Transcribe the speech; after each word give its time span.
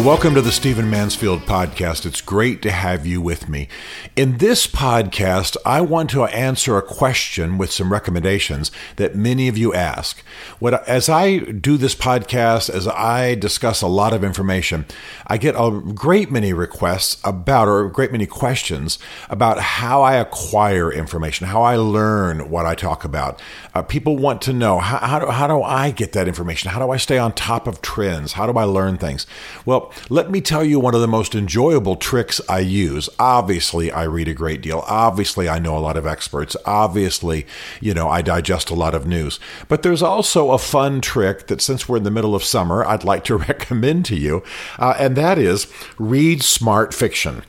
Well, 0.00 0.08
welcome 0.08 0.34
to 0.36 0.40
the 0.40 0.50
Stephen 0.50 0.88
Mansfield 0.88 1.42
podcast. 1.42 2.06
It's 2.06 2.22
great 2.22 2.62
to 2.62 2.70
have 2.70 3.04
you 3.04 3.20
with 3.20 3.50
me. 3.50 3.68
In 4.16 4.38
this 4.38 4.66
podcast, 4.66 5.58
I 5.66 5.82
want 5.82 6.08
to 6.10 6.24
answer 6.24 6.78
a 6.78 6.82
question 6.82 7.58
with 7.58 7.70
some 7.70 7.92
recommendations 7.92 8.70
that 8.96 9.14
many 9.14 9.46
of 9.46 9.58
you 9.58 9.74
ask. 9.74 10.24
What, 10.58 10.88
as 10.88 11.10
I 11.10 11.40
do 11.40 11.76
this 11.76 11.94
podcast, 11.94 12.70
as 12.70 12.88
I 12.88 13.34
discuss 13.34 13.82
a 13.82 13.88
lot 13.88 14.14
of 14.14 14.24
information, 14.24 14.86
I 15.26 15.36
get 15.36 15.54
a 15.54 15.82
great 15.94 16.30
many 16.30 16.54
requests 16.54 17.20
about, 17.22 17.68
or 17.68 17.84
a 17.84 17.92
great 17.92 18.10
many 18.10 18.24
questions 18.24 18.98
about 19.28 19.58
how 19.58 20.00
I 20.00 20.14
acquire 20.14 20.90
information, 20.90 21.46
how 21.46 21.60
I 21.60 21.76
learn 21.76 22.48
what 22.48 22.64
I 22.64 22.74
talk 22.74 23.04
about. 23.04 23.42
Uh, 23.74 23.82
people 23.82 24.16
want 24.16 24.40
to 24.42 24.54
know 24.54 24.78
how, 24.78 24.96
how, 24.96 25.18
do, 25.18 25.26
how 25.26 25.46
do 25.46 25.62
I 25.62 25.90
get 25.90 26.12
that 26.12 26.26
information? 26.26 26.70
How 26.70 26.78
do 26.78 26.90
I 26.90 26.96
stay 26.96 27.18
on 27.18 27.34
top 27.34 27.66
of 27.66 27.82
trends? 27.82 28.32
How 28.32 28.50
do 28.50 28.58
I 28.58 28.64
learn 28.64 28.96
things? 28.96 29.26
Well, 29.66 29.89
let 30.08 30.30
me 30.30 30.40
tell 30.40 30.64
you 30.64 30.80
one 30.80 30.94
of 30.94 31.00
the 31.00 31.08
most 31.08 31.34
enjoyable 31.34 31.96
tricks 31.96 32.40
I 32.48 32.60
use. 32.60 33.08
Obviously, 33.18 33.90
I 33.90 34.04
read 34.04 34.28
a 34.28 34.34
great 34.34 34.60
deal. 34.60 34.84
Obviously, 34.86 35.48
I 35.48 35.58
know 35.58 35.76
a 35.76 35.80
lot 35.80 35.96
of 35.96 36.06
experts. 36.06 36.56
Obviously, 36.64 37.46
you 37.80 37.94
know, 37.94 38.08
I 38.08 38.22
digest 38.22 38.70
a 38.70 38.74
lot 38.74 38.94
of 38.94 39.06
news. 39.06 39.40
But 39.68 39.82
there's 39.82 40.02
also 40.02 40.52
a 40.52 40.58
fun 40.58 41.00
trick 41.00 41.46
that, 41.48 41.60
since 41.60 41.88
we're 41.88 41.98
in 41.98 42.04
the 42.04 42.10
middle 42.10 42.34
of 42.34 42.44
summer, 42.44 42.84
I'd 42.84 43.04
like 43.04 43.24
to 43.24 43.36
recommend 43.50 44.04
to 44.06 44.16
you, 44.16 44.42
uh, 44.78 44.94
and 44.98 45.16
that 45.16 45.38
is 45.38 45.66
read 45.98 46.42
smart 46.42 46.94
fiction 46.94 47.42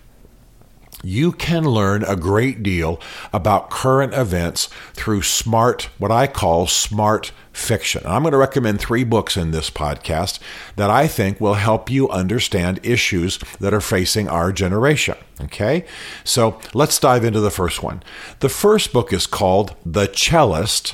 you 1.04 1.32
can 1.32 1.64
learn 1.64 2.04
a 2.04 2.16
great 2.16 2.62
deal 2.64 3.00
about 3.34 3.70
current 3.70 4.14
events 4.14 4.68
through 4.94 5.22
smart, 5.22 5.90
what 5.98 6.12
I 6.12 6.28
call 6.28 6.68
smart 6.68 7.32
fiction. 7.54 8.02
I'm 8.06 8.24
going 8.24 8.32
to 8.32 8.38
recommend 8.38 8.80
three 8.80 9.04
books 9.04 9.36
in 9.36 9.52
this 9.52 9.70
podcast 9.70 10.40
that 10.76 10.90
I 10.90 11.08
think 11.08 11.42
will 11.42 11.56
help 11.56 11.90
you 11.90 12.10
understand 12.10 12.80
issues 12.84 13.40
that 13.60 13.74
are 13.74 13.82
facing 13.82 14.30
our 14.30 14.52
generation. 14.52 15.16
Okay, 15.42 15.86
so 16.24 16.60
let's 16.74 17.00
dive 17.00 17.26
into 17.26 17.40
the 17.40 17.52
first 17.52 17.82
one. 17.82 18.04
The 18.40 18.50
first 18.50 18.94
book 18.94 19.12
is 19.12 19.26
called 19.26 19.76
The 19.86 20.08
Cellist, 20.08 20.94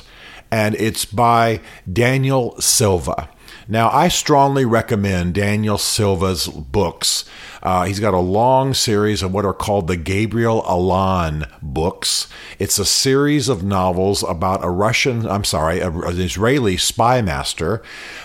and 0.50 0.74
it's 0.76 1.04
by 1.04 1.60
Daniel 1.90 2.58
Silva. 2.60 3.28
Now, 3.66 3.90
I 3.90 4.08
strongly 4.08 4.64
recommend 4.64 5.34
Daniel 5.34 5.78
Silva's 5.78 6.48
books. 6.48 7.24
Uh, 7.62 7.84
he's 7.84 8.00
got 8.00 8.14
a 8.14 8.18
long 8.18 8.72
series 8.72 9.22
of 9.22 9.32
what 9.32 9.44
are 9.44 9.52
called 9.52 9.88
the 9.88 9.96
Gabriel 9.96 10.64
Allon 10.66 11.46
books. 11.60 12.28
It's 12.58 12.78
a 12.78 12.84
series 12.84 13.48
of 13.48 13.62
novels 13.62 14.22
about 14.22 14.64
a 14.64 14.70
Russian, 14.70 15.26
I'm 15.26 15.44
sorry, 15.44 15.80
an 15.80 16.20
Israeli 16.20 16.76
spy 16.76 17.20
master 17.20 17.82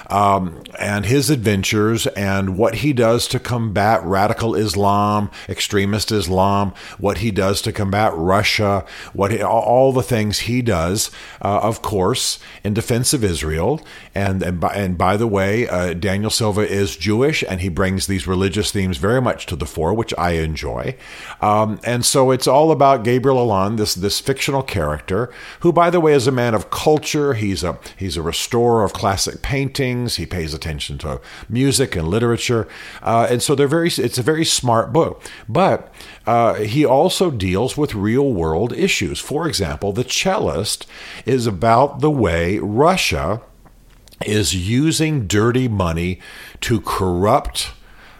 um, 0.09 0.63
and 0.77 1.05
his 1.05 1.29
adventures 1.29 2.05
and 2.07 2.57
what 2.57 2.75
he 2.75 2.93
does 2.93 3.27
to 3.29 3.39
combat 3.39 4.03
radical 4.03 4.53
Islam, 4.53 5.31
extremist 5.49 6.11
Islam, 6.11 6.73
what 6.99 7.17
he 7.17 7.31
does 7.31 7.61
to 7.63 7.71
combat 7.71 8.13
Russia, 8.15 8.85
what 9.13 9.31
he, 9.31 9.41
all 9.41 9.91
the 9.91 10.03
things 10.03 10.39
he 10.39 10.61
does, 10.61 11.09
uh, 11.41 11.59
of 11.63 11.81
course, 11.81 12.37
in 12.63 12.73
defense 12.73 13.13
of 13.13 13.23
Israel. 13.23 13.81
And 14.13 14.43
and 14.43 14.59
by, 14.59 14.73
and 14.73 14.97
by 14.97 15.12
the 15.17 15.27
way, 15.27 15.67
uh, 15.67 15.93
Daniel 15.93 16.29
Silva 16.29 16.61
is 16.61 16.95
Jewish, 16.95 17.43
and 17.47 17.61
he 17.61 17.69
brings 17.69 18.07
these 18.07 18.27
religious 18.27 18.71
themes 18.71 18.97
very 18.97 19.21
much 19.21 19.45
to 19.47 19.55
the 19.55 19.65
fore, 19.65 19.93
which 19.93 20.13
I 20.17 20.31
enjoy. 20.31 20.95
Um, 21.41 21.79
and 21.83 22.05
so 22.05 22.31
it's 22.31 22.47
all 22.47 22.71
about 22.71 23.03
Gabriel 23.03 23.39
Allon, 23.39 23.75
this 23.75 23.95
this 23.95 24.19
fictional 24.19 24.63
character, 24.63 25.31
who, 25.61 25.71
by 25.71 25.89
the 25.89 25.99
way, 25.99 26.13
is 26.13 26.27
a 26.27 26.31
man 26.31 26.53
of 26.53 26.69
culture. 26.69 27.33
He's 27.33 27.63
a 27.63 27.79
he's 27.97 28.17
a 28.17 28.21
restorer 28.21 28.83
of 28.83 28.93
classic 28.93 29.41
paintings. 29.41 30.15
He 30.15 30.25
pays 30.25 30.53
attention 30.53 30.97
to 30.99 31.21
music 31.49 31.95
and 31.95 32.07
literature, 32.07 32.67
uh, 33.01 33.27
and 33.29 33.41
so 33.41 33.55
they're 33.55 33.67
very. 33.67 33.89
It's 33.89 34.17
a 34.17 34.23
very 34.23 34.45
smart 34.45 34.93
book, 34.93 35.23
but 35.47 35.93
uh, 36.25 36.55
he 36.55 36.85
also 36.85 37.31
deals 37.31 37.77
with 37.77 37.95
real 37.95 38.31
world 38.31 38.73
issues. 38.73 39.19
For 39.19 39.47
example, 39.47 39.91
The 39.91 40.03
Cellist 40.03 40.85
is 41.25 41.47
about 41.47 41.99
the 41.99 42.11
way 42.11 42.59
Russia 42.59 43.41
is 44.25 44.55
using 44.55 45.27
dirty 45.27 45.67
money 45.67 46.19
to 46.61 46.81
corrupt 46.81 47.71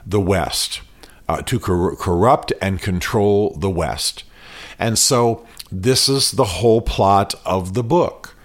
the 0.06 0.20
West, 0.20 0.82
uh, 1.28 1.42
to 1.44 1.60
cor- 1.60 1.96
corrupt 1.96 2.54
and 2.62 2.82
control 2.82 3.56
the 3.58 3.70
West. 3.70 4.24
And 4.80 4.98
so 4.98 5.46
this 5.72 6.10
is 6.10 6.32
the 6.32 6.44
whole 6.46 6.82
plot 6.82 7.34
of 7.46 7.74
the 7.74 7.84
book. 7.84 8.36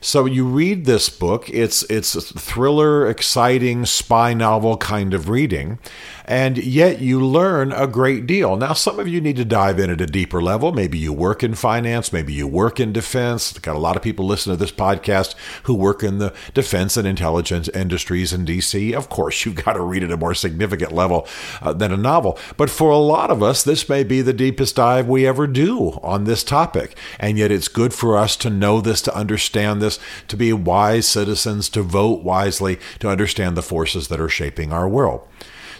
So 0.00 0.26
you 0.26 0.44
read 0.44 0.84
this 0.84 1.08
book, 1.08 1.50
it's 1.50 1.82
it's 1.90 2.14
a 2.14 2.20
thriller, 2.20 3.08
exciting 3.08 3.84
spy 3.84 4.32
novel 4.32 4.76
kind 4.76 5.12
of 5.12 5.28
reading, 5.28 5.80
and 6.28 6.58
yet 6.58 7.00
you 7.00 7.24
learn 7.24 7.72
a 7.72 7.86
great 7.86 8.26
deal. 8.26 8.54
Now, 8.58 8.74
some 8.74 9.00
of 9.00 9.08
you 9.08 9.18
need 9.18 9.36
to 9.36 9.46
dive 9.46 9.78
in 9.78 9.88
at 9.88 10.02
a 10.02 10.06
deeper 10.06 10.42
level. 10.42 10.72
Maybe 10.72 10.98
you 10.98 11.10
work 11.10 11.42
in 11.42 11.54
finance, 11.54 12.12
maybe 12.12 12.34
you 12.34 12.46
work 12.46 12.78
in 12.78 12.92
defense. 12.92 13.58
Got 13.58 13.76
a 13.76 13.78
lot 13.78 13.96
of 13.96 14.02
people 14.02 14.26
listen 14.26 14.52
to 14.52 14.56
this 14.58 14.70
podcast 14.70 15.34
who 15.62 15.74
work 15.74 16.02
in 16.02 16.18
the 16.18 16.34
defense 16.52 16.98
and 16.98 17.08
intelligence 17.08 17.70
industries 17.70 18.34
in 18.34 18.44
DC. 18.44 18.92
Of 18.92 19.08
course, 19.08 19.42
you've 19.46 19.64
got 19.64 19.72
to 19.72 19.80
read 19.80 20.04
at 20.04 20.12
a 20.12 20.18
more 20.18 20.34
significant 20.34 20.92
level 20.92 21.26
uh, 21.62 21.72
than 21.72 21.92
a 21.92 21.96
novel. 21.96 22.38
But 22.58 22.68
for 22.68 22.90
a 22.90 22.98
lot 22.98 23.30
of 23.30 23.42
us, 23.42 23.62
this 23.62 23.88
may 23.88 24.04
be 24.04 24.20
the 24.20 24.34
deepest 24.34 24.76
dive 24.76 25.08
we 25.08 25.26
ever 25.26 25.46
do 25.46 25.98
on 26.02 26.24
this 26.24 26.44
topic. 26.44 26.94
And 27.18 27.38
yet 27.38 27.50
it's 27.50 27.68
good 27.68 27.94
for 27.94 28.18
us 28.18 28.36
to 28.36 28.50
know 28.50 28.82
this, 28.82 29.00
to 29.02 29.16
understand 29.16 29.80
this, 29.80 29.98
to 30.28 30.36
be 30.36 30.52
wise 30.52 31.08
citizens, 31.08 31.70
to 31.70 31.80
vote 31.80 32.22
wisely, 32.22 32.78
to 32.98 33.08
understand 33.08 33.56
the 33.56 33.62
forces 33.62 34.08
that 34.08 34.20
are 34.20 34.28
shaping 34.28 34.74
our 34.74 34.86
world. 34.86 35.26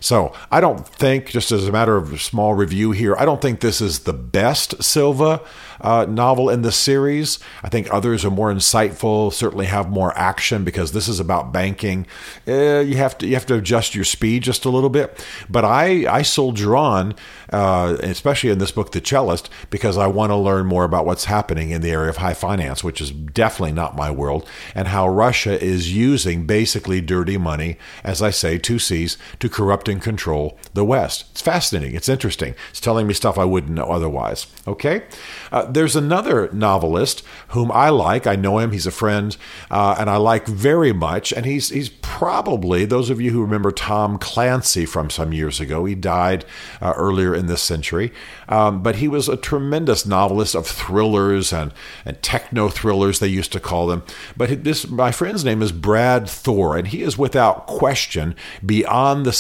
So 0.01 0.33
I 0.51 0.61
don't 0.61 0.87
think, 0.87 1.27
just 1.27 1.53
as 1.53 1.67
a 1.67 1.73
matter 1.73 1.97
of 1.97 2.21
small 2.23 2.55
review 2.55 2.93
here, 2.93 3.17
I 3.17 3.25
don't 3.25 3.41
think 3.41 3.61
this 3.61 3.81
is 3.81 4.01
the 4.01 4.13
best 4.13 4.83
Silva 4.83 5.43
uh, 5.81 6.07
novel 6.09 6.51
in 6.51 6.63
the 6.63 6.73
series. 6.73 7.39
I 7.63 7.69
think 7.69 7.93
others 7.93 8.25
are 8.25 8.31
more 8.31 8.53
insightful, 8.53 9.33
certainly 9.33 9.67
have 9.67 9.89
more 9.89 10.17
action 10.17 10.65
because 10.65 10.93
this 10.93 11.09
is 11.09 11.21
about 11.21 11.53
banking. 11.53 12.07
Uh, 12.47 12.81
you 12.81 12.97
have 12.97 13.17
to 13.19 13.27
you 13.27 13.35
have 13.35 13.47
to 13.47 13.55
adjust 13.55 13.95
your 13.95 14.05
speed 14.05 14.43
just 14.43 14.65
a 14.65 14.71
little 14.71 14.91
bit. 14.91 15.25
But 15.49 15.65
I 15.65 16.07
I 16.13 16.23
soldier 16.23 16.77
on, 16.77 17.15
uh, 17.53 17.97
especially 18.01 18.51
in 18.51 18.59
this 18.59 18.73
book, 18.73 18.93
The 18.93 19.01
Cellist, 19.01 19.49
because 19.71 19.97
I 19.97 20.07
want 20.07 20.31
to 20.31 20.37
learn 20.37 20.67
more 20.67 20.85
about 20.85 21.07
what's 21.07 21.25
happening 21.25 21.71
in 21.71 21.81
the 21.81 21.91
area 21.91 22.11
of 22.11 22.19
high 22.19 22.35
finance, 22.35 22.83
which 22.83 23.01
is 23.01 23.11
definitely 23.11 23.73
not 23.73 23.97
my 23.97 24.11
world, 24.11 24.49
and 24.75 24.89
how 24.89 25.09
Russia 25.09 25.63
is 25.63 25.95
using 25.95 26.47
basically 26.47 27.01
dirty 27.01 27.39
money, 27.39 27.79
as 28.05 28.23
I 28.23 28.31
say, 28.31 28.59
two 28.59 28.79
C's, 28.79 29.17
to 29.39 29.49
corrupt 29.49 29.88
and 29.89 30.03
control 30.03 30.59
the 30.75 30.85
West. 30.85 31.27
It's 31.33 31.41
fascinating. 31.41 31.95
It's 31.95 32.09
interesting. 32.09 32.55
It's 32.71 32.81
telling 32.81 33.07
me 33.07 33.15
stuff 33.15 33.39
I 33.39 33.45
wouldn't 33.45 33.73
know 33.73 33.85
otherwise. 33.85 34.47
Okay. 34.67 35.03
Uh, 35.51 35.65
there's 35.65 35.97
another 35.97 36.51
novelist 36.53 37.23
whom 37.49 37.73
I 37.73 37.89
like. 37.89 38.27
I 38.27 38.37
know 38.37 38.59
him. 38.59 38.73
He's 38.73 38.87
a 38.87 38.91
friend, 38.91 39.37
uh, 39.71 39.97
and 39.99 40.11
I 40.11 40.17
like 40.17 40.47
very 40.47 40.93
much. 40.93 41.33
And 41.33 41.47
he's 41.47 41.71
he's 41.71 41.89
probably 41.89 42.85
those 42.85 43.11
of 43.11 43.21
you 43.21 43.31
who 43.31 43.43
remember 43.43 43.71
Tom 43.71 44.19
Clancy 44.19 44.87
from 44.87 45.11
some 45.11 45.33
years 45.33 45.61
ago. 45.61 45.85
He 45.85 45.95
died 45.95 46.45
uh, 46.81 46.93
earlier 46.97 47.35
in 47.35 47.47
this 47.47 47.63
century, 47.63 48.13
um, 48.49 48.83
but 48.83 48.97
he 48.97 49.09
was 49.09 49.29
a 49.29 49.37
tremendous 49.37 50.05
novelist 50.05 50.55
of 50.55 50.67
thrillers 50.67 51.53
and 51.53 51.73
and 52.05 52.21
techno 52.23 52.69
thrillers 52.69 53.19
they 53.19 53.29
used 53.29 53.53
to 53.53 53.61
call 53.61 53.87
them. 53.87 54.03
But 54.37 54.65
this 54.65 54.89
my 54.89 55.13
friend's 55.13 55.45
name 55.45 55.63
is 55.63 55.73
Brad 55.73 56.29
Thor, 56.29 56.77
and 56.77 56.89
he 56.89 57.03
is 57.03 57.17
without 57.17 57.67
question 57.67 58.35
beyond 58.65 59.25
the 59.25 59.33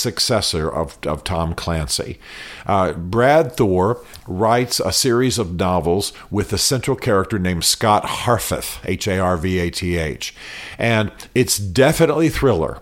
successor 0.43 0.69
of 0.69 0.99
of 1.06 1.25
Tom 1.25 1.55
Clancy. 1.55 2.19
Uh, 2.67 2.93
Brad 2.93 3.56
Thor 3.56 4.02
writes 4.26 4.81
a 4.81 4.93
series 4.93 5.38
of 5.38 5.55
novels 5.55 6.12
with 6.31 6.52
a 6.52 6.58
central 6.58 6.96
character 6.96 7.38
named 7.38 7.64
Scott 7.64 8.05
Harvath, 8.05 8.79
H 8.85 9.08
A 9.08 9.19
R 9.19 9.37
V 9.37 9.58
A 9.58 9.70
T 9.70 9.96
H. 9.96 10.35
And 10.79 11.11
it's 11.35 11.58
definitely 11.58 12.29
thriller. 12.29 12.81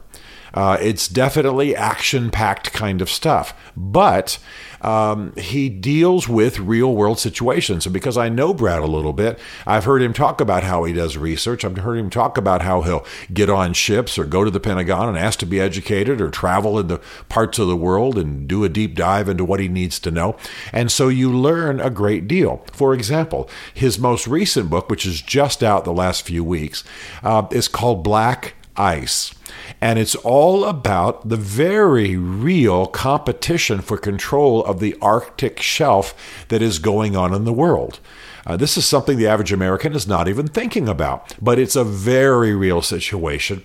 Uh, 0.57 0.79
it's 0.81 1.07
definitely 1.07 1.77
action 1.77 2.31
packed 2.31 2.73
kind 2.73 3.03
of 3.03 3.11
stuff. 3.11 3.55
But 3.77 4.39
um, 4.81 5.35
he 5.37 5.69
deals 5.69 6.29
with 6.29 6.59
real 6.59 6.95
world 6.95 7.19
situations. 7.19 7.87
And 7.87 7.93
because 7.93 8.17
I 8.17 8.29
know 8.29 8.55
Brad 8.55 8.83
a 8.83 8.87
little 8.87 9.13
bit, 9.13 9.39
I've 9.67 9.85
heard 9.85 10.01
him 10.01 10.13
talk 10.13 10.41
about 10.41 10.63
how 10.63 10.85
he 10.85 10.93
does 10.93 11.17
research. 11.17 11.65
I've 11.65 11.77
heard 11.77 11.99
him 11.99 12.09
talk 12.09 12.39
about 12.39 12.63
how 12.63 12.83
he'll 12.83 13.05
get 13.33 13.51
on 13.51 13.75
ships 13.75 14.19
or 14.19 14.25
go 14.25 14.45
to 14.45 14.51
the 14.51 14.61
Pentagon 14.61 15.09
and 15.09 15.19
ask 15.19 15.39
to 15.41 15.47
be 15.47 15.61
educated 15.61 16.21
or 16.21 16.31
travel 16.31 16.79
in 16.79 16.89
the 16.89 17.01
parts 17.29 17.59
of 17.59 17.69
the 17.69 17.77
world 17.77 18.17
and 18.17 18.49
do 18.49 18.65
a 18.65 18.69
deep 18.69 18.95
dive 18.95 19.29
into 19.29 19.45
what 19.45 19.61
he 19.61 19.69
needs 19.69 19.99
to 20.01 20.11
know. 20.11 20.37
And 20.73 20.91
so 20.91 21.09
you 21.09 21.31
learn 21.31 21.81
a 21.81 21.91
great 21.91 22.27
deal. 22.27 22.65
For 22.73 22.95
example, 22.95 23.51
his 23.75 23.99
most 23.99 24.27
recent 24.27 24.71
book, 24.71 24.89
which 24.89 25.05
is 25.05 25.21
just 25.21 25.63
out 25.63 25.85
the 25.85 25.93
last 25.93 26.23
few 26.23 26.45
weeks, 26.45 26.85
uh, 27.23 27.47
is 27.51 27.69
called 27.69 28.03
Black 28.03 28.55
ice. 28.77 29.35
And 29.81 29.99
it's 29.99 30.15
all 30.17 30.65
about 30.65 31.29
the 31.29 31.37
very 31.37 32.17
real 32.17 32.87
competition 32.87 33.81
for 33.81 33.97
control 33.97 34.65
of 34.65 34.81
the 34.81 34.97
Arctic 35.01 35.61
shelf 35.61 36.45
that 36.49 36.63
is 36.63 36.79
going 36.79 37.17
on 37.17 37.35
in 37.35 37.45
the 37.45 37.53
world. 37.53 38.01
Uh, 38.47 38.57
this 38.57 38.77
is 38.77 38.87
something 38.87 39.19
the 39.19 39.27
average 39.27 39.53
American 39.53 39.95
is 39.95 40.07
not 40.07 40.29
even 40.29 40.47
thinking 40.47 40.89
about, 40.89 41.35
but 41.43 41.59
it's 41.59 41.77
a 41.77 41.85
very 41.85 42.55
real 42.55 42.81
situation 42.81 43.65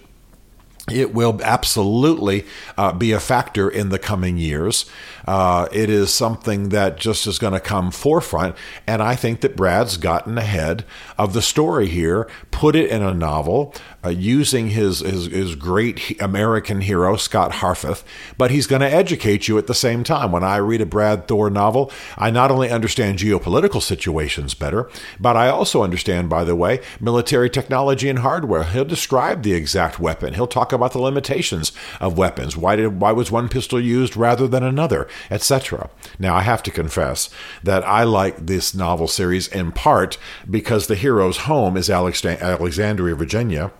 it 0.89 1.13
will 1.13 1.39
absolutely 1.43 2.45
uh, 2.77 2.91
be 2.91 3.11
a 3.11 3.19
factor 3.19 3.69
in 3.69 3.89
the 3.89 3.99
coming 3.99 4.37
years. 4.37 4.85
Uh, 5.27 5.67
it 5.71 5.89
is 5.89 6.11
something 6.11 6.69
that 6.69 6.97
just 6.97 7.27
is 7.27 7.37
going 7.37 7.53
to 7.53 7.59
come 7.59 7.91
forefront. 7.91 8.55
And 8.87 9.01
I 9.01 9.15
think 9.15 9.41
that 9.41 9.55
Brad's 9.55 9.97
gotten 9.97 10.37
ahead 10.37 10.83
of 11.17 11.33
the 11.33 11.41
story 11.41 11.87
here, 11.87 12.27
put 12.49 12.75
it 12.75 12.89
in 12.89 13.03
a 13.03 13.13
novel 13.13 13.73
uh, 14.03 14.09
using 14.09 14.69
his, 14.69 14.99
his, 14.99 15.27
his 15.27 15.55
great 15.55 16.19
American 16.21 16.81
hero, 16.81 17.15
Scott 17.15 17.51
Harvath, 17.53 18.03
but 18.37 18.51
he's 18.51 18.67
going 18.67 18.81
to 18.81 18.91
educate 18.91 19.47
you 19.47 19.57
at 19.57 19.67
the 19.67 19.73
same 19.73 20.03
time. 20.03 20.31
When 20.31 20.43
I 20.43 20.57
read 20.57 20.81
a 20.81 20.85
Brad 20.85 21.27
Thor 21.27 21.49
novel, 21.49 21.91
I 22.17 22.31
not 22.31 22.51
only 22.51 22.69
understand 22.69 23.19
geopolitical 23.19 23.81
situations 23.81 24.53
better, 24.53 24.89
but 25.19 25.37
I 25.37 25.49
also 25.49 25.83
understand, 25.83 26.29
by 26.29 26.43
the 26.43 26.55
way, 26.55 26.81
military 26.99 27.49
technology 27.49 28.09
and 28.09 28.19
hardware. 28.19 28.63
He'll 28.63 28.85
describe 28.85 29.43
the 29.43 29.53
exact 29.53 29.99
weapon. 29.99 30.33
He'll 30.33 30.47
talk 30.47 30.73
about 30.73 30.93
the 30.93 30.99
limitations 30.99 31.71
of 31.99 32.17
weapons. 32.17 32.57
Why 32.57 32.75
did 32.75 32.99
why 32.99 33.11
was 33.11 33.31
one 33.31 33.49
pistol 33.49 33.79
used 33.79 34.17
rather 34.17 34.47
than 34.47 34.63
another, 34.63 35.07
etc. 35.29 35.89
Now 36.19 36.35
I 36.35 36.41
have 36.41 36.63
to 36.63 36.71
confess 36.71 37.29
that 37.63 37.83
I 37.87 38.03
like 38.03 38.45
this 38.45 38.73
novel 38.73 39.07
series 39.07 39.47
in 39.47 39.71
part 39.71 40.17
because 40.49 40.87
the 40.87 40.95
hero's 40.95 41.37
home 41.37 41.77
is 41.77 41.89
Alexandria, 41.89 43.15
Virginia 43.15 43.71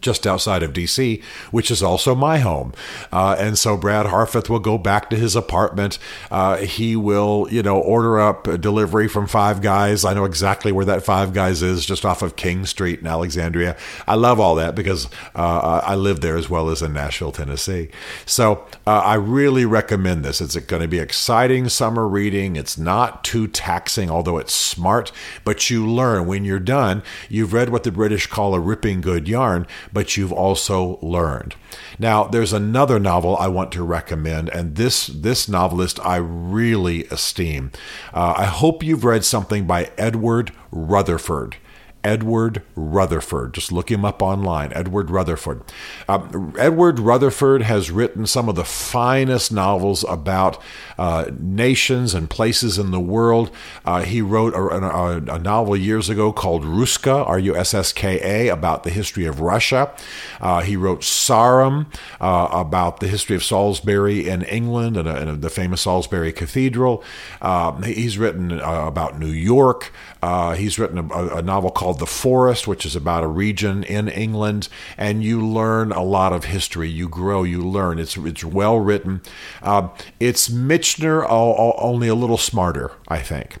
just 0.00 0.26
outside 0.26 0.62
of 0.62 0.72
DC, 0.72 1.22
which 1.50 1.70
is 1.70 1.82
also 1.82 2.14
my 2.14 2.38
home. 2.38 2.72
Uh, 3.12 3.36
and 3.38 3.58
so 3.58 3.76
Brad 3.76 4.06
Harvath 4.06 4.48
will 4.48 4.58
go 4.58 4.78
back 4.78 5.10
to 5.10 5.16
his 5.16 5.36
apartment. 5.36 5.98
Uh, 6.30 6.56
he 6.58 6.96
will, 6.96 7.46
you 7.50 7.62
know, 7.62 7.78
order 7.78 8.18
up 8.18 8.46
a 8.46 8.56
delivery 8.56 9.06
from 9.06 9.26
Five 9.26 9.60
Guys. 9.60 10.04
I 10.04 10.14
know 10.14 10.24
exactly 10.24 10.72
where 10.72 10.86
that 10.86 11.04
Five 11.04 11.34
Guys 11.34 11.62
is, 11.62 11.84
just 11.84 12.04
off 12.04 12.22
of 12.22 12.36
King 12.36 12.64
Street 12.64 13.00
in 13.00 13.06
Alexandria. 13.06 13.76
I 14.06 14.14
love 14.14 14.40
all 14.40 14.54
that 14.54 14.74
because 14.74 15.06
uh, 15.34 15.82
I 15.84 15.94
live 15.94 16.20
there 16.20 16.36
as 16.36 16.48
well 16.48 16.70
as 16.70 16.80
in 16.80 16.94
Nashville, 16.94 17.32
Tennessee. 17.32 17.90
So 18.24 18.66
uh, 18.86 19.00
I 19.00 19.14
really 19.14 19.66
recommend 19.66 20.24
this. 20.24 20.40
It's 20.40 20.56
going 20.56 20.82
to 20.82 20.88
be 20.88 21.00
exciting 21.00 21.68
summer 21.68 22.08
reading. 22.08 22.56
It's 22.56 22.78
not 22.78 23.24
too 23.24 23.46
taxing, 23.46 24.10
although 24.10 24.38
it's 24.38 24.54
smart, 24.54 25.12
but 25.44 25.68
you 25.68 25.86
learn 25.86 26.26
when 26.26 26.44
you're 26.44 26.58
done. 26.58 27.02
You've 27.28 27.52
read 27.52 27.68
what 27.68 27.84
the 27.84 27.92
British 27.92 28.26
call 28.26 28.54
a 28.54 28.60
ripping 28.60 29.02
good 29.02 29.28
yarn 29.28 29.66
but 29.92 30.16
you've 30.16 30.32
also 30.32 30.98
learned. 31.00 31.54
Now, 31.98 32.24
there's 32.24 32.52
another 32.52 32.98
novel 32.98 33.36
I 33.36 33.48
want 33.48 33.72
to 33.72 33.82
recommend, 33.82 34.48
and 34.50 34.76
this 34.76 35.06
this 35.06 35.48
novelist 35.48 35.98
I 36.04 36.16
really 36.16 37.04
esteem. 37.06 37.72
Uh, 38.12 38.34
I 38.36 38.44
hope 38.44 38.82
you've 38.82 39.04
read 39.04 39.24
something 39.24 39.66
by 39.66 39.90
Edward 39.96 40.52
Rutherfurd. 40.70 41.56
Edward 42.04 42.62
Rutherfurd. 42.74 43.52
Just 43.52 43.70
look 43.70 43.90
him 43.90 44.04
up 44.04 44.22
online, 44.22 44.72
Edward 44.74 45.10
Rutherfurd. 45.10 45.62
Um, 46.08 46.54
Edward 46.58 46.98
Rutherfurd 46.98 47.62
has 47.62 47.90
written 47.90 48.26
some 48.26 48.48
of 48.48 48.56
the 48.56 48.64
finest 48.64 49.52
novels 49.52 50.04
about 50.08 50.60
uh, 50.98 51.30
nations 51.38 52.14
and 52.14 52.28
places 52.28 52.78
in 52.78 52.90
the 52.90 53.00
world. 53.00 53.50
Uh, 53.84 54.02
he 54.02 54.20
wrote 54.20 54.54
a, 54.54 54.58
a, 54.58 55.16
a, 55.16 55.38
novel 55.38 55.76
years 55.76 56.08
ago 56.08 56.32
called 56.32 56.64
Russka, 56.64 57.26
R 57.26 57.38
U 57.38 57.56
S 57.56 57.74
S 57.74 57.92
K 57.92 58.20
A, 58.20 58.52
about 58.52 58.82
the 58.82 58.90
history 58.90 59.26
of 59.26 59.40
Russia. 59.40 59.94
Uh, 60.40 60.60
he 60.60 60.76
wrote 60.76 61.04
Sarum 61.04 61.90
uh, 62.20 62.48
about 62.50 63.00
the 63.00 63.08
history 63.08 63.36
of 63.36 63.44
Salisbury 63.44 64.28
in 64.28 64.42
England 64.42 64.96
and, 64.96 65.08
and 65.08 65.42
the 65.42 65.50
famous 65.50 65.82
Salisbury 65.82 66.32
Cathedral. 66.32 67.02
Um, 67.40 67.82
he's 67.82 68.18
written 68.18 68.60
uh, 68.60 68.86
about 68.86 69.18
New 69.18 69.26
York. 69.26 69.92
Uh, 70.22 70.54
he's 70.54 70.78
written 70.78 70.98
a, 70.98 71.36
a 71.36 71.42
novel 71.42 71.70
called 71.70 71.91
called 71.92 72.00
The 72.00 72.06
Forest, 72.06 72.66
which 72.66 72.86
is 72.86 72.96
about 72.96 73.22
a 73.22 73.26
region 73.26 73.84
in 73.84 74.08
England, 74.08 74.68
and 74.96 75.22
you 75.22 75.46
learn 75.46 75.92
a 75.92 76.02
lot 76.02 76.32
of 76.32 76.44
history. 76.44 76.88
You 76.88 77.06
grow, 77.06 77.42
you 77.42 77.60
learn. 77.60 77.98
It's 77.98 78.16
it's 78.16 78.42
well 78.42 78.78
written. 78.78 79.20
Uh, 79.62 79.88
it's 80.18 80.48
Michener, 80.48 81.26
only 81.28 82.08
a 82.08 82.14
little 82.14 82.38
smarter, 82.38 82.92
I 83.08 83.18
think. 83.18 83.58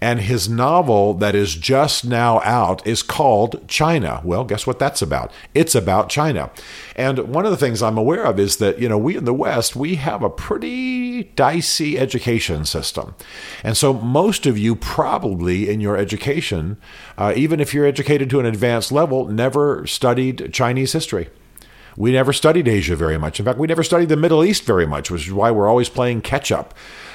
And 0.00 0.20
his 0.20 0.48
novel 0.48 1.14
that 1.14 1.34
is 1.34 1.54
just 1.54 2.04
now 2.04 2.40
out 2.42 2.86
is 2.86 3.02
called 3.02 3.66
China. 3.66 4.20
Well, 4.24 4.44
guess 4.44 4.66
what 4.66 4.78
that's 4.78 5.00
about? 5.00 5.32
It's 5.54 5.74
about 5.74 6.08
China. 6.08 6.50
And 6.94 7.18
one 7.28 7.44
of 7.44 7.50
the 7.50 7.56
things 7.56 7.82
I'm 7.82 7.96
aware 7.98 8.24
of 8.24 8.38
is 8.38 8.58
that, 8.58 8.78
you 8.78 8.88
know, 8.88 8.98
we 8.98 9.16
in 9.16 9.24
the 9.24 9.32
West, 9.32 9.74
we 9.74 9.96
have 9.96 10.22
a 10.22 10.30
pretty 10.30 11.24
dicey 11.34 11.98
education 11.98 12.64
system. 12.64 13.14
And 13.64 13.76
so 13.76 13.92
most 13.94 14.46
of 14.46 14.58
you 14.58 14.76
probably 14.76 15.70
in 15.70 15.80
your 15.80 15.96
education, 15.96 16.76
uh, 17.16 17.32
even 17.34 17.60
if 17.60 17.72
you're 17.72 17.86
educated 17.86 18.28
to 18.30 18.40
an 18.40 18.46
advanced 18.46 18.92
level, 18.92 19.26
never 19.26 19.86
studied 19.86 20.52
Chinese 20.52 20.92
history. 20.92 21.28
We 21.96 22.12
never 22.12 22.32
studied 22.32 22.68
Asia 22.68 22.96
very 22.96 23.18
much. 23.18 23.40
In 23.40 23.46
fact, 23.46 23.58
we 23.58 23.66
never 23.66 23.82
studied 23.82 24.08
the 24.08 24.16
Middle 24.16 24.44
East 24.44 24.64
very 24.64 24.86
much, 24.86 25.10
which 25.10 25.26
is 25.26 25.32
why 25.32 25.50
we're 25.50 25.68
always 25.68 25.88
playing 25.88 26.22
catch 26.22 26.52
up. 26.52 26.74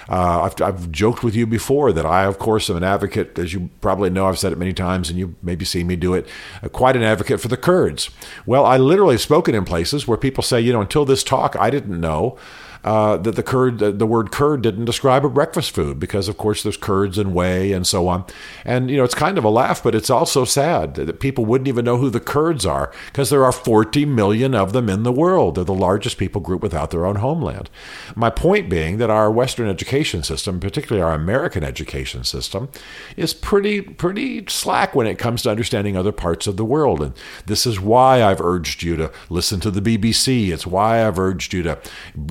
Uh, 0.09 0.41
I've, 0.41 0.61
I've, 0.61 0.91
joked 0.91 1.23
with 1.23 1.35
you 1.35 1.45
before 1.47 1.93
that 1.93 2.05
I, 2.05 2.25
of 2.25 2.39
course, 2.39 2.69
am 2.69 2.75
an 2.75 2.83
advocate, 2.83 3.37
as 3.39 3.53
you 3.53 3.69
probably 3.79 4.09
know, 4.09 4.25
I've 4.25 4.39
said 4.39 4.51
it 4.51 4.57
many 4.57 4.73
times, 4.73 5.09
and 5.09 5.17
you 5.17 5.35
maybe 5.41 5.63
seen 5.63 5.87
me 5.87 5.95
do 5.95 6.13
it, 6.13 6.27
uh, 6.63 6.67
quite 6.69 6.95
an 6.95 7.03
advocate 7.03 7.39
for 7.39 7.47
the 7.47 7.55
Kurds. 7.55 8.09
Well, 8.45 8.65
I 8.65 8.77
literally 8.77 9.13
have 9.13 9.21
spoken 9.21 9.55
in 9.55 9.63
places 9.63 10.07
where 10.07 10.17
people 10.17 10.43
say, 10.43 10.59
you 10.59 10.73
know, 10.73 10.81
until 10.81 11.05
this 11.05 11.23
talk, 11.23 11.55
I 11.57 11.69
didn't 11.69 11.99
know 11.99 12.37
uh, 12.83 13.17
that 13.17 13.35
the 13.35 13.43
curd, 13.43 13.79
the 13.79 14.05
word 14.05 14.31
curd 14.31 14.61
didn't 14.61 14.85
describe 14.85 15.23
a 15.25 15.29
breakfast 15.29 15.71
food 15.71 15.99
because, 15.99 16.27
of 16.27 16.37
course, 16.37 16.63
there's 16.63 16.77
curds 16.77 17.17
and 17.17 17.33
whey 17.33 17.71
and 17.71 17.85
so 17.85 18.07
on. 18.07 18.25
And, 18.65 18.89
you 18.89 18.97
know, 18.97 19.03
it's 19.03 19.15
kind 19.15 19.37
of 19.37 19.43
a 19.43 19.49
laugh, 19.49 19.83
but 19.83 19.95
it's 19.95 20.09
also 20.09 20.45
sad 20.45 20.95
that 20.95 21.19
people 21.19 21.45
wouldn't 21.45 21.67
even 21.67 21.85
know 21.85 21.97
who 21.97 22.09
the 22.09 22.19
Kurds 22.19 22.65
are 22.65 22.91
because 23.07 23.29
there 23.29 23.43
are 23.43 23.51
40 23.51 24.05
million 24.05 24.55
of 24.55 24.73
them 24.73 24.89
in 24.89 25.03
the 25.03 25.11
world. 25.11 25.55
They're 25.55 25.63
the 25.63 25.73
largest 25.73 26.17
people 26.17 26.41
group 26.41 26.61
without 26.61 26.91
their 26.91 27.05
own 27.05 27.17
homeland. 27.17 27.69
My 28.15 28.29
point 28.29 28.69
being 28.69 28.97
that 28.97 29.09
our 29.09 29.31
Western 29.31 29.69
education 29.69 30.23
system, 30.23 30.59
particularly 30.59 31.03
our 31.03 31.13
American 31.13 31.63
education 31.63 32.23
system, 32.23 32.69
is 33.17 33.33
pretty, 33.33 33.81
pretty 33.81 34.45
slack 34.47 34.95
when 34.95 35.07
it 35.07 35.19
comes 35.19 35.43
to 35.43 35.51
understanding 35.51 35.97
other 35.97 36.11
parts 36.11 36.47
of 36.47 36.57
the 36.57 36.65
world. 36.65 37.01
And 37.01 37.13
this 37.45 37.65
is 37.65 37.79
why 37.79 38.23
I've 38.23 38.41
urged 38.41 38.83
you 38.83 38.95
to 38.95 39.11
listen 39.29 39.59
to 39.61 39.71
the 39.71 39.81
BBC. 39.81 40.49
It's 40.49 40.67
why 40.67 41.05
I've 41.05 41.19
urged 41.19 41.53
you 41.53 41.63
to 41.63 41.79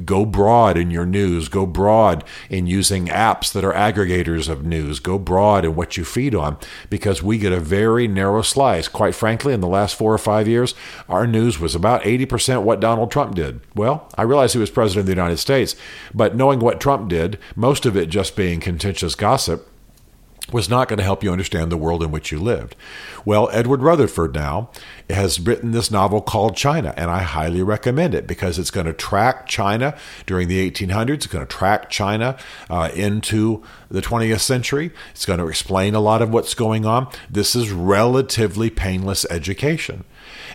go 0.04 0.24
broad 0.40 0.78
in 0.78 0.90
your 0.90 1.04
news. 1.04 1.50
Go 1.50 1.66
broad 1.66 2.24
in 2.48 2.66
using 2.66 3.08
apps 3.08 3.52
that 3.52 3.62
are 3.62 3.74
aggregators 3.74 4.48
of 4.48 4.64
news. 4.64 4.98
Go 4.98 5.18
broad 5.18 5.66
in 5.66 5.74
what 5.74 5.98
you 5.98 6.04
feed 6.06 6.34
on 6.34 6.56
because 6.88 7.22
we 7.22 7.36
get 7.36 7.52
a 7.52 7.60
very 7.60 8.08
narrow 8.08 8.40
slice. 8.40 8.88
Quite 8.88 9.14
frankly, 9.14 9.52
in 9.52 9.60
the 9.60 9.68
last 9.68 9.94
four 9.96 10.14
or 10.14 10.16
five 10.16 10.48
years, 10.48 10.74
our 11.10 11.26
news 11.26 11.60
was 11.60 11.74
about 11.74 12.04
80% 12.04 12.62
what 12.62 12.80
Donald 12.80 13.10
Trump 13.10 13.34
did. 13.34 13.60
Well, 13.74 14.08
I 14.14 14.22
realize 14.22 14.54
he 14.54 14.58
was 14.58 14.70
president 14.70 15.00
of 15.00 15.06
the 15.08 15.20
United 15.20 15.36
States, 15.36 15.76
but 16.14 16.34
knowing 16.34 16.60
what 16.60 16.80
Trump 16.80 17.10
did, 17.10 17.38
most 17.54 17.84
of 17.84 17.94
it 17.94 18.06
just 18.06 18.34
being 18.34 18.60
contentious 18.60 19.14
gossip, 19.14 19.69
was 20.52 20.68
not 20.68 20.88
going 20.88 20.98
to 20.98 21.04
help 21.04 21.22
you 21.22 21.30
understand 21.30 21.70
the 21.70 21.76
world 21.76 22.02
in 22.02 22.10
which 22.10 22.32
you 22.32 22.38
lived. 22.40 22.74
Well, 23.24 23.48
Edward 23.52 23.82
Rutherfurd 23.82 24.34
now 24.34 24.70
has 25.08 25.38
written 25.38 25.72
this 25.72 25.90
novel 25.90 26.20
called 26.20 26.56
China, 26.56 26.92
and 26.96 27.10
I 27.10 27.22
highly 27.22 27.62
recommend 27.62 28.14
it 28.14 28.26
because 28.26 28.58
it's 28.58 28.70
going 28.70 28.86
to 28.86 28.92
track 28.92 29.46
China 29.46 29.96
during 30.26 30.48
the 30.48 30.70
1800s. 30.70 31.10
It's 31.10 31.26
going 31.26 31.46
to 31.46 31.52
track 31.52 31.90
China 31.90 32.36
uh, 32.68 32.90
into 32.94 33.62
the 33.90 34.00
20th 34.00 34.40
century. 34.40 34.90
It's 35.12 35.26
going 35.26 35.38
to 35.38 35.46
explain 35.46 35.94
a 35.94 36.00
lot 36.00 36.22
of 36.22 36.32
what's 36.32 36.54
going 36.54 36.84
on. 36.86 37.08
This 37.30 37.54
is 37.54 37.70
relatively 37.70 38.70
painless 38.70 39.26
education. 39.30 40.04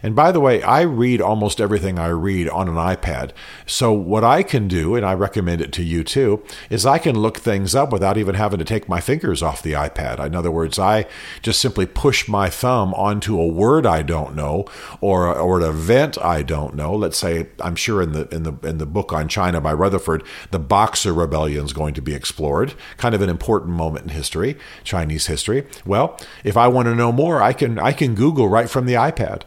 And 0.03 0.15
by 0.15 0.31
the 0.31 0.39
way, 0.39 0.61
I 0.61 0.81
read 0.81 1.21
almost 1.21 1.61
everything 1.61 1.99
I 1.99 2.07
read 2.07 2.49
on 2.49 2.67
an 2.67 2.75
iPad. 2.75 3.31
So 3.65 3.91
what 3.93 4.23
I 4.23 4.43
can 4.43 4.67
do, 4.67 4.95
and 4.95 5.05
I 5.05 5.13
recommend 5.13 5.61
it 5.61 5.71
to 5.73 5.83
you 5.83 6.03
too, 6.03 6.43
is 6.69 6.85
I 6.85 6.97
can 6.97 7.19
look 7.19 7.37
things 7.37 7.75
up 7.75 7.91
without 7.91 8.17
even 8.17 8.35
having 8.35 8.59
to 8.59 8.65
take 8.65 8.89
my 8.89 9.01
fingers 9.01 9.41
off 9.41 9.61
the 9.61 9.73
iPad. 9.73 10.23
In 10.25 10.35
other 10.35 10.51
words, 10.51 10.77
I 10.79 11.05
just 11.41 11.61
simply 11.61 11.85
push 11.85 12.27
my 12.27 12.49
thumb 12.49 12.93
onto 12.93 13.39
a 13.39 13.47
word 13.47 13.85
I 13.85 14.01
don't 14.01 14.35
know 14.35 14.65
or 15.01 15.35
or 15.35 15.59
an 15.59 15.67
event 15.67 16.17
I 16.21 16.41
don't 16.43 16.75
know. 16.75 16.95
Let's 16.95 17.17
say 17.17 17.47
I'm 17.59 17.75
sure 17.75 18.01
in 18.01 18.11
the 18.11 18.27
in 18.29 18.43
the 18.43 18.53
in 18.63 18.77
the 18.77 18.85
book 18.85 19.13
on 19.13 19.27
China 19.27 19.61
by 19.61 19.73
Rutherfurd, 19.73 20.25
the 20.51 20.59
Boxer 20.59 21.13
Rebellion 21.13 21.65
is 21.65 21.73
going 21.73 21.93
to 21.95 22.01
be 22.01 22.13
explored, 22.13 22.73
kind 22.97 23.15
of 23.15 23.21
an 23.21 23.29
important 23.29 23.71
moment 23.71 24.05
in 24.05 24.09
history, 24.09 24.57
Chinese 24.83 25.27
history. 25.27 25.65
Well, 25.85 26.19
if 26.43 26.57
I 26.57 26.67
want 26.67 26.87
to 26.87 26.95
know 26.95 27.11
more, 27.11 27.41
I 27.41 27.53
can 27.53 27.79
I 27.79 27.91
can 27.91 28.15
Google 28.15 28.47
right 28.47 28.69
from 28.69 28.85
the 28.85 28.93
iPad. 28.93 29.43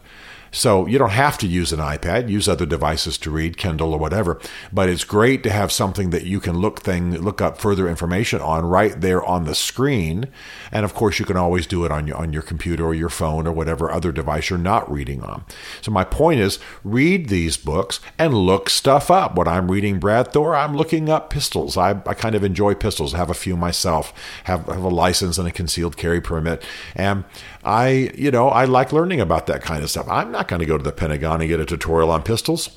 So 0.50 0.86
you 0.86 0.98
don't 0.98 1.10
have 1.10 1.38
to 1.38 1.46
use 1.46 1.72
an 1.72 1.80
iPad, 1.80 2.28
use 2.28 2.48
other 2.48 2.66
devices 2.66 3.18
to 3.18 3.30
read, 3.30 3.56
Kindle 3.56 3.92
or 3.92 3.98
whatever. 3.98 4.40
But 4.72 4.88
it's 4.88 5.04
great 5.04 5.42
to 5.42 5.50
have 5.50 5.72
something 5.72 6.10
that 6.10 6.24
you 6.24 6.40
can 6.40 6.58
look 6.58 6.80
thing 6.80 7.18
look 7.20 7.40
up 7.40 7.58
further 7.58 7.88
information 7.88 8.40
on 8.40 8.64
right 8.66 9.00
there 9.00 9.24
on 9.24 9.44
the 9.44 9.54
screen. 9.54 10.28
And 10.72 10.84
of 10.84 10.94
course 10.94 11.18
you 11.18 11.24
can 11.24 11.36
always 11.36 11.66
do 11.66 11.84
it 11.84 11.92
on 11.92 12.06
your 12.06 12.16
on 12.16 12.32
your 12.32 12.42
computer 12.42 12.84
or 12.84 12.94
your 12.94 13.08
phone 13.08 13.46
or 13.46 13.52
whatever 13.52 13.90
other 13.90 14.12
device 14.12 14.50
you're 14.50 14.58
not 14.58 14.90
reading 14.90 15.22
on. 15.22 15.44
So 15.80 15.90
my 15.90 16.04
point 16.04 16.40
is 16.40 16.58
read 16.84 17.28
these 17.28 17.56
books 17.56 18.00
and 18.18 18.34
look 18.34 18.70
stuff 18.70 19.10
up. 19.10 19.36
When 19.36 19.48
I'm 19.48 19.70
reading 19.70 19.98
Brad 19.98 20.32
Thor, 20.32 20.54
I'm 20.54 20.76
looking 20.76 21.08
up 21.08 21.30
pistols. 21.30 21.76
I, 21.76 21.90
I 22.06 22.14
kind 22.14 22.34
of 22.34 22.44
enjoy 22.44 22.74
pistols, 22.74 23.14
I 23.14 23.18
have 23.18 23.30
a 23.30 23.34
few 23.34 23.56
myself, 23.56 24.12
have, 24.44 24.66
have 24.66 24.82
a 24.82 24.88
license 24.88 25.38
and 25.38 25.46
a 25.46 25.52
concealed 25.52 25.96
carry 25.96 26.20
permit. 26.20 26.62
And 26.94 27.24
I, 27.64 28.12
you 28.16 28.30
know, 28.30 28.48
I 28.48 28.64
like 28.64 28.92
learning 28.92 29.20
about 29.20 29.46
that 29.46 29.62
kind 29.62 29.82
of 29.82 29.90
stuff. 29.90 30.08
I'm 30.08 30.30
not 30.38 30.46
going 30.46 30.60
to 30.60 30.66
go 30.66 30.78
to 30.78 30.84
the 30.84 30.92
Pentagon 30.92 31.40
and 31.40 31.50
get 31.50 31.58
a 31.58 31.66
tutorial 31.66 32.12
on 32.12 32.22
pistols. 32.22 32.70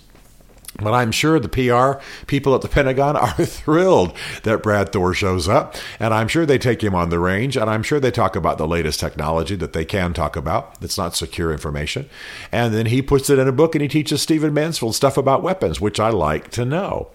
But 0.77 0.93
I'm 0.93 1.11
sure 1.11 1.39
the 1.39 1.49
PR 1.49 2.01
people 2.25 2.55
at 2.55 2.61
the 2.61 2.69
Pentagon 2.69 3.15
are 3.17 3.45
thrilled 3.45 4.17
that 4.43 4.63
Brad 4.63 4.91
Thor 4.91 5.13
shows 5.13 5.47
up. 5.47 5.75
And 5.99 6.11
I'm 6.11 6.27
sure 6.27 6.45
they 6.45 6.57
take 6.57 6.81
him 6.81 6.95
on 6.95 7.09
the 7.09 7.19
range. 7.19 7.55
And 7.55 7.69
I'm 7.69 7.83
sure 7.83 7.99
they 7.99 8.09
talk 8.09 8.35
about 8.35 8.57
the 8.57 8.67
latest 8.67 8.99
technology 8.99 9.55
that 9.57 9.73
they 9.73 9.85
can 9.85 10.13
talk 10.13 10.35
about 10.35 10.79
that's 10.81 10.97
not 10.97 11.15
secure 11.15 11.51
information. 11.51 12.09
And 12.51 12.73
then 12.73 12.87
he 12.87 13.03
puts 13.03 13.29
it 13.29 13.37
in 13.37 13.47
a 13.47 13.51
book 13.51 13.75
and 13.75 13.81
he 13.83 13.87
teaches 13.87 14.23
Stephen 14.23 14.55
Mansfield 14.55 14.95
stuff 14.95 15.17
about 15.17 15.43
weapons, 15.43 15.79
which 15.79 15.99
I 15.99 16.09
like 16.09 16.49
to 16.51 16.65
know. 16.65 17.09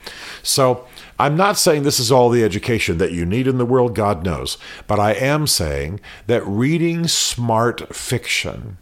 So 0.44 0.86
I'm 1.18 1.36
not 1.36 1.58
saying 1.58 1.82
this 1.82 1.98
is 1.98 2.12
all 2.12 2.28
the 2.28 2.44
education 2.44 2.98
that 2.98 3.12
you 3.12 3.26
need 3.26 3.48
in 3.48 3.58
the 3.58 3.66
world, 3.66 3.96
God 3.96 4.24
knows. 4.24 4.58
But 4.86 5.00
I 5.00 5.12
am 5.12 5.48
saying 5.48 5.98
that 6.28 6.46
reading 6.46 7.08
smart 7.08 7.96
fiction 7.96 8.76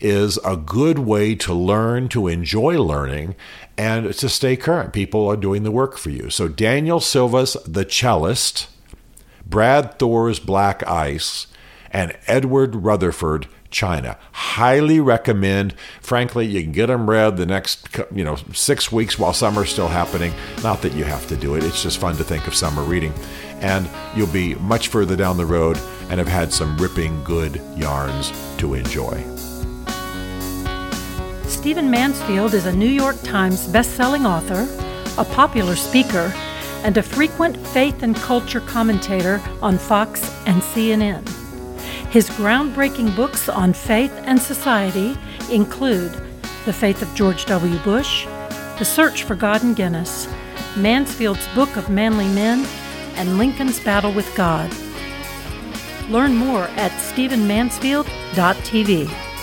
is 0.00 0.38
a 0.44 0.56
good 0.56 0.98
way 0.98 1.34
to 1.36 1.54
learn, 1.54 2.08
to 2.10 2.28
enjoy 2.28 2.80
learning, 2.80 3.34
and 3.76 4.12
to 4.14 4.28
stay 4.28 4.56
current. 4.56 4.92
People 4.92 5.26
are 5.28 5.36
doing 5.36 5.62
the 5.62 5.70
work 5.70 5.96
for 5.96 6.10
you. 6.10 6.30
So, 6.30 6.48
Daniel 6.48 7.00
Silva's 7.00 7.56
The 7.66 7.84
Cellist, 7.84 8.68
Brad 9.46 9.98
Thor's 9.98 10.38
Black 10.38 10.86
Ice, 10.86 11.46
and 11.90 12.16
Edward 12.26 12.74
Rutherfurd 12.74 13.46
China. 13.70 14.16
Highly 14.32 15.00
recommend. 15.00 15.74
Frankly, 16.00 16.46
you 16.46 16.62
can 16.62 16.72
get 16.72 16.86
them 16.86 17.10
read 17.10 17.36
the 17.36 17.44
next, 17.44 17.88
you 18.14 18.24
know, 18.24 18.36
six 18.52 18.90
weeks 18.90 19.18
while 19.18 19.32
summer's 19.32 19.70
still 19.70 19.88
happening. 19.88 20.32
Not 20.62 20.80
that 20.82 20.94
you 20.94 21.04
have 21.04 21.26
to 21.28 21.36
do 21.36 21.56
it. 21.56 21.64
It's 21.64 21.82
just 21.82 21.98
fun 21.98 22.16
to 22.16 22.24
think 22.24 22.46
of 22.46 22.54
summer 22.54 22.82
reading, 22.82 23.12
and 23.60 23.88
you'll 24.16 24.28
be 24.28 24.54
much 24.54 24.88
further 24.88 25.16
down 25.16 25.36
the 25.36 25.46
road 25.46 25.76
and 26.08 26.18
have 26.18 26.28
had 26.28 26.52
some 26.52 26.76
ripping 26.78 27.22
good 27.24 27.60
yarns 27.76 28.32
to 28.58 28.74
enjoy. 28.74 29.33
Stephen 31.64 31.88
Mansfield 31.90 32.52
is 32.52 32.66
a 32.66 32.76
New 32.76 32.84
York 32.84 33.16
Times 33.22 33.66
best-selling 33.68 34.26
author, 34.26 34.68
a 35.16 35.24
popular 35.24 35.74
speaker, 35.74 36.30
and 36.82 36.98
a 36.98 37.02
frequent 37.02 37.56
faith 37.68 38.02
and 38.02 38.14
culture 38.16 38.60
commentator 38.60 39.40
on 39.62 39.78
Fox 39.78 40.20
and 40.44 40.60
CNN. 40.60 41.26
His 42.10 42.28
groundbreaking 42.28 43.16
books 43.16 43.48
on 43.48 43.72
faith 43.72 44.12
and 44.26 44.38
society 44.38 45.16
include 45.50 46.12
The 46.66 46.74
Faith 46.74 47.00
of 47.00 47.14
George 47.14 47.46
W. 47.46 47.78
Bush, 47.78 48.26
The 48.78 48.84
Search 48.84 49.22
for 49.22 49.34
God 49.34 49.62
in 49.62 49.72
Guinness, 49.72 50.28
Mansfield's 50.76 51.48
Book 51.54 51.76
of 51.76 51.88
Manly 51.88 52.28
Men, 52.28 52.66
and 53.14 53.38
Lincoln's 53.38 53.80
Battle 53.80 54.12
with 54.12 54.30
God. 54.36 54.70
Learn 56.10 56.36
more 56.36 56.64
at 56.76 56.90
stephenmansfield.tv. 56.90 59.33